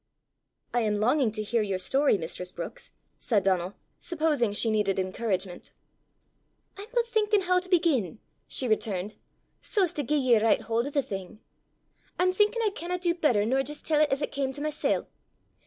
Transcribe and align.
"I 0.73 0.81
am 0.81 0.95
longing 0.95 1.31
to 1.33 1.43
hear 1.43 1.61
your 1.61 1.77
story, 1.77 2.17
mistress 2.17 2.51
Brookes," 2.51 2.89
said 3.19 3.43
Donal, 3.43 3.75
supposing 3.99 4.51
she 4.51 4.71
needed 4.71 4.97
encouragement. 4.97 5.73
"I'm 6.75 6.87
but 6.91 7.05
thinkin' 7.05 7.43
hoo 7.43 7.59
to 7.61 7.69
begin," 7.69 8.17
she 8.47 8.67
returned, 8.67 9.13
"sae 9.61 9.81
as 9.83 9.93
to 9.93 10.01
gie 10.03 10.15
ye 10.17 10.33
a 10.33 10.43
richt 10.43 10.63
haud 10.63 10.87
o' 10.87 10.89
the 10.89 11.03
thing. 11.03 11.39
I'm 12.17 12.33
thinkin' 12.33 12.63
I 12.65 12.71
canna 12.71 12.97
do 12.97 13.13
better 13.13 13.45
nor 13.45 13.61
jist 13.61 13.85
tell 13.85 14.03
't 14.03 14.11
as 14.11 14.23
it 14.23 14.31
cam 14.31 14.51
to 14.53 14.61
mysel'! 14.61 15.05